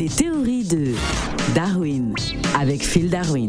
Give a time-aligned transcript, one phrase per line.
[0.00, 0.94] Les théories de
[1.54, 2.14] Darwin
[2.58, 3.48] avec Phil Darwin.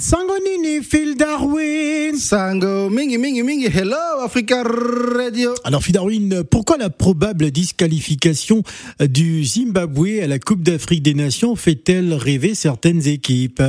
[0.00, 2.16] Sango Nini, Phil Darwin.
[2.16, 5.54] Sango, mingi, mingi, mingi, hello, Africa Radio.
[5.62, 8.64] Alors, Phil Darwin, pourquoi la probable disqualification
[8.98, 13.62] du Zimbabwe à la Coupe d'Afrique des Nations fait-elle rêver certaines équipes?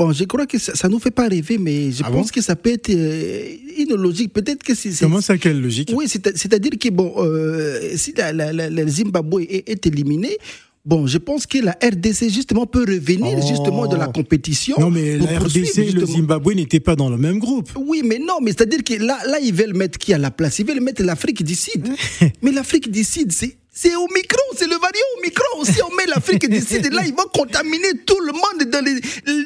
[0.00, 2.32] Bon, je crois que ça, ça nous fait pas rêver, mais je Ah pense bon
[2.32, 4.32] que ça peut être euh, une logique.
[4.32, 4.92] Peut-être que c'est.
[4.98, 5.92] Comment ça, quelle logique?
[5.94, 10.38] Oui, c'est- c'est-à-dire que bon, euh, si la, la, la- le Zimbabwe est, est éliminé,
[10.86, 13.46] bon, je pense que la RDC justement peut revenir Oh.
[13.46, 14.76] justement de la compétition.
[14.80, 16.06] Non, mais la RDC et le.
[16.06, 17.68] Zimbabwe n'étaient pas dans le même groupe.
[17.76, 20.58] Oui, mais non, mais c'est-à-dire que là, là, ils veulent mettre qui à la place?
[20.60, 21.88] Ils veulent mettre l'Afrique du Sud.
[22.42, 23.56] mais l'Afrique du Sud, c'est.
[23.72, 25.64] C'est au micro, c'est le variant au micro.
[25.64, 29.00] Si on met l'Afrique du Sud, là, ils vont contaminer tout le monde dans, les,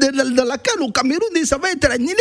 [0.00, 2.14] dans, dans la canne au Cameroun et ça va être annulé.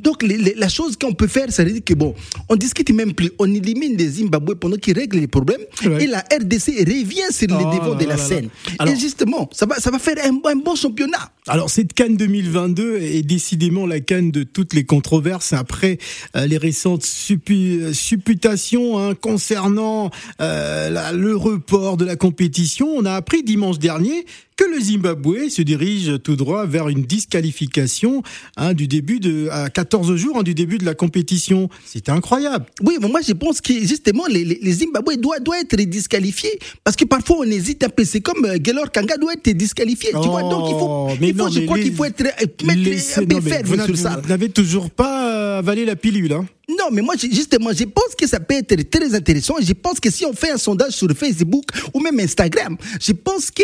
[0.00, 2.14] Donc, les- les- la chose qu'on peut faire, c'est dire que bon,
[2.48, 3.30] on discute même plus.
[3.38, 6.04] On élimine les Zimbabwe pendant qu'ils règlent les problèmes Ouais.
[6.04, 8.44] et la RDC revient sur les Oh devants là de la là scène.
[8.44, 8.72] là.
[8.80, 11.30] Alors- et justement, ça va, ça va faire un, un bon championnat.
[11.48, 15.98] Alors cette Cannes 2022 est décidément la Cannes de toutes les controverses après
[16.36, 22.88] euh, les récentes suppu- supputations hein, concernant euh, la- le report de la compétition.
[22.96, 24.24] On a appris dimanche dernier
[24.56, 28.22] que le Zimbabwe se dirige tout droit vers une disqualification
[28.56, 31.68] hein, du début de à 14 jours hein, du début de la compétition.
[31.84, 32.66] C'est incroyable.
[32.82, 36.58] Oui, mais moi je pense que justement les, les, les Zimbabwe doivent, doivent être disqualifiés
[36.84, 38.04] parce que parfois on hésite un peu.
[38.04, 40.10] C'est comme euh, Gaylor Kanga doit être disqualifié.
[40.22, 42.04] tu vois, donc il faut, Oh, mais il faut non, je crois les- qu'il faut
[42.04, 44.20] être, euh, mettre un peu ferme sur ça.
[44.22, 45.21] vous n'avez toujours pas
[45.62, 46.32] euh, avalé la pilule.
[46.32, 46.46] Hein.
[46.68, 49.56] Non, mais moi, justement, je pense que ça peut être très intéressant.
[49.60, 53.50] Je pense que si on fait un sondage sur Facebook ou même Instagram, je pense
[53.50, 53.62] que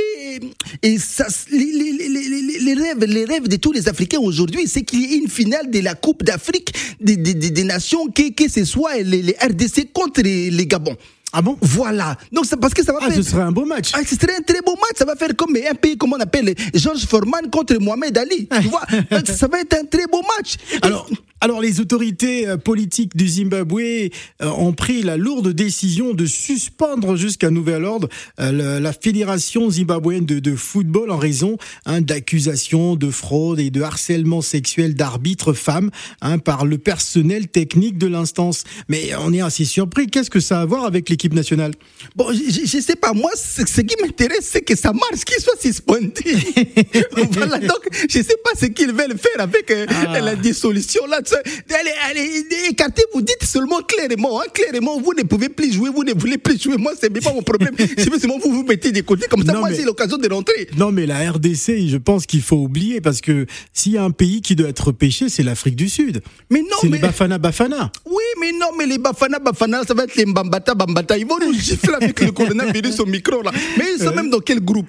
[0.82, 4.66] et ça, les, les- les- les- les rêves, les rêves de tous les Africains aujourd'hui,
[4.66, 8.30] c'est qu'il y ait une finale de la Coupe d'Afrique des, des- des- nations, que,
[8.32, 10.96] que ce soit les, les RDC contre les, les Gabon.
[11.32, 11.58] Ah bon?
[11.60, 12.16] Voilà.
[12.32, 13.16] Donc, c'est parce que ça va Ah, faire.
[13.16, 13.91] ce serait un beau match.
[13.92, 14.96] Ah, ce serait un très beau match.
[14.96, 18.48] Ça va faire comme un pays, comme on appelle, Georges Foreman contre Mohamed Ali.
[18.62, 18.82] Tu vois,
[19.26, 20.54] ça va être un très beau match.
[20.81, 21.06] Alors,
[21.41, 23.81] alors les autorités euh, politiques du Zimbabwe
[24.43, 28.09] euh, ont pris la lourde décision de suspendre jusqu'à nouvel ordre
[28.41, 31.56] euh, la fédération zimbabwéenne de, de football en raison
[31.87, 35.91] hein, d'accusations de fraude et de harcèlement sexuel d'arbitres femmes
[36.21, 38.65] hein, par le personnel technique de l'instance.
[38.88, 40.06] Mais on est assez surpris.
[40.09, 41.72] Qu'est-ce que ça a à voir avec l'équipe nationale?
[42.16, 45.41] Bon, je, je sais pas, moi, ce, ce qui m'intéresse, c'est que ça marche, qu'il
[45.41, 46.10] soit suspendu.
[47.31, 50.20] voilà, donc, je sais pas ce qu'ils veulent faire avec euh, Ah.
[50.20, 51.20] la dissolution là.
[51.34, 56.05] Allez, allez, écartez, vous dites seulement clairement, hein, clairement, vous ne pouvez plus jouer, vous
[56.05, 56.77] ne voulez plus jouer.
[56.77, 57.75] Moi, c'est pas mon problème.
[57.78, 60.69] C'est seulement vous vous mettez des côtés, comme ça, Non, moi, j'ai l'occasion de rentrer.
[60.77, 64.11] Non, mais la RDC, je pense qu'il faut oublier parce que s'il y a un
[64.11, 66.22] pays qui doit être pêché, c'est l'Afrique du Sud.
[66.50, 66.97] Mais non, c'est mais.
[66.97, 67.93] les Bafana Bafana.
[68.06, 71.19] Oui, mais non, mais les Bafana Bafana, ça va être les Mbambata Bambata.
[71.19, 73.53] Ils vont nous gifler avec le coronavirus au micro, là.
[73.77, 74.88] Mais ils sont même dans quel groupe?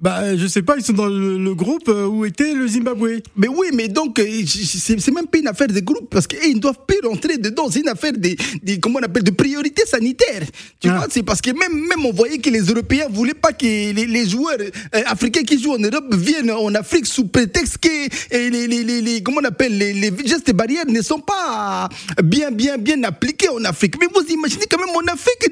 [0.00, 3.20] Bah, je sais pas, ils sont dans le, le groupe euh, où était le Zimbabwe.
[3.36, 6.58] Mais oui, mais donc, euh, c'est même pas une affaire de groupe parce qu'ils ne
[6.60, 7.68] doivent plus rentrer dedans.
[7.70, 8.30] C'est une affaire de,
[8.62, 10.42] de- comment on appelle, de priorité sanitaire.
[10.80, 10.96] Tu Ah.
[10.96, 13.92] vois, c'est parce que même, même on voyait que les Européens voulaient pas que les,
[13.92, 17.88] les joueurs euh, africains qui jouent en Europe viennent en Afrique sous prétexte que
[18.32, 21.90] les, les, les, les- comment on appelle, les, les gestes barrières ne sont pas
[22.24, 23.96] bien, bien, bien appliqués en Afrique.
[24.00, 25.49] Mais vous imaginez quand même en Afrique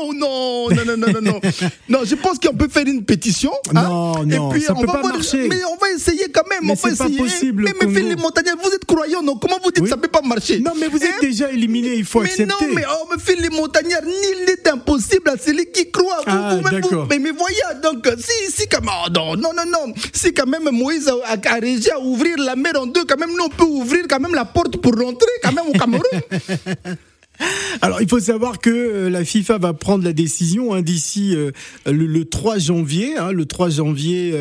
[0.00, 1.40] Non, non, non, non, non, non.
[1.88, 3.50] Non, je pense qu'on peut faire une pétition.
[3.68, 5.48] hein, Non, non, ça on peut va pas voir- marcher.
[5.48, 6.60] Mais on va essayer quand même.
[6.64, 7.98] Mais on va c'est pas possible, Mais, au mais Congo.
[7.98, 9.36] Philippe Montagnard, vous êtes croyant, non?
[9.36, 9.84] Comment vous dites Oui.
[9.84, 10.60] que ça peut pas marcher?
[10.60, 11.18] Non, mais vous êtes Hein?
[11.20, 12.46] déjà éliminé, il faut mais accepter.
[12.66, 16.22] non, mais, oh, mais Philippe Montagnard, nul n'est impossible à celui qui croit.
[16.26, 17.06] Ah, vous- même vous- d'accord.
[17.10, 20.46] mais, mais voyez, donc, si, si quand même, oh, non, non, non, non, si quand
[20.46, 23.44] même Moïse a, a, a réussi à ouvrir la mer en deux, quand même, nous,
[23.44, 26.00] on peut ouvrir quand même la porte pour rentrer, quand même, au Cameroun.
[27.82, 31.50] Alors, il faut savoir que euh, la FIFA va prendre la décision hein, d'ici euh,
[31.86, 34.32] le, le 3 janvier, hein, le 3 janvier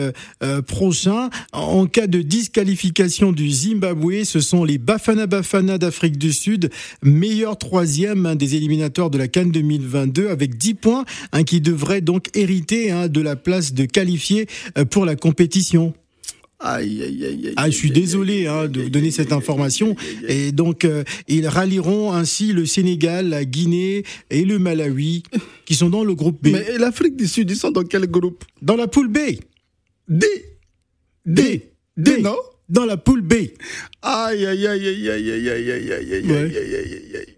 [0.44, 1.30] euh, prochain.
[1.54, 6.70] En cas de disqualification du Zimbabwe, ce sont les Bafana Bafana d'Afrique du Sud,
[7.04, 11.06] meilleur troisième hein, des éliminatoires de la Cannes 2022 avec 10 points,
[11.46, 14.48] qui devraient donc hériter de la place de qualifié
[14.90, 15.94] pour la compétition.
[16.62, 17.54] Aïe, aïe, aïe, aïe.
[17.56, 19.96] Ah, je suis désolé hein, de vous donner cette information.
[20.28, 25.24] Et donc, euh, ils rallieront ainsi le Sénégal, la Guinée et le Malawi,
[25.66, 26.50] qui sont dans le groupe B.
[26.52, 29.20] Mais l'Afrique du Sud, ils sont dans quel groupe Dans la poule B.
[30.10, 30.28] D.
[31.26, 31.72] D.
[31.96, 32.36] D, non
[32.68, 33.34] Dans la poule B.
[34.02, 36.38] Aïe, aïe, aïe, aïe, aïe, aïe, aïe, aïe, aïe, aïe, Ouais.
[36.38, 37.36] aïe, aïe, aïe, aïe.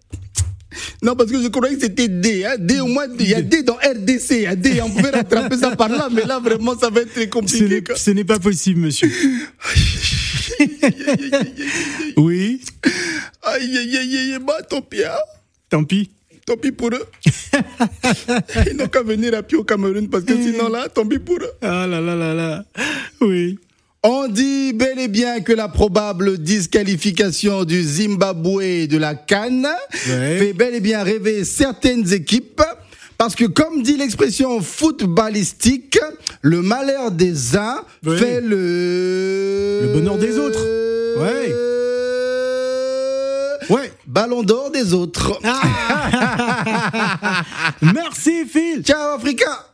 [1.03, 2.45] Non, parce que je croyais que c'était D.
[2.45, 2.55] Hein.
[2.59, 4.29] D au moins, il y a D dans RDC.
[4.31, 7.01] Il y a D, on pouvait rattraper ça par là, mais là, vraiment, ça va
[7.01, 7.81] être très compliqué.
[7.95, 9.09] ce n'est pas possible, monsieur.
[12.17, 12.61] Oui,
[13.43, 15.03] Aïe, aïe, aïe, aïe, bah, tant pis.
[15.03, 15.09] hein.
[15.69, 16.11] tant pis.
[16.45, 17.05] tant pis pour eux.
[18.69, 21.37] Ils n'ont qu'à venir à pied au Cameroun parce que sinon là, tant pis pour
[21.37, 21.51] eux.
[21.61, 22.63] Ah là là là là.
[23.21, 23.57] Oui.
[24.03, 29.67] On dit bel et bien que la probable disqualification du Zimbabwe de la Cannes
[30.09, 30.39] Ouais.
[30.39, 32.63] fait bel et bien rêver certaines équipes.
[33.19, 35.99] Parce que comme dit l'expression footballistique,
[36.41, 39.81] le malheur des uns fait le...
[39.83, 40.65] Le bonheur des autres.
[41.19, 41.53] Ouais.
[43.69, 43.91] Ouais.
[44.07, 45.39] Ballon d'or des autres.
[47.83, 48.81] Merci Phil.
[48.83, 49.67] Ciao Africa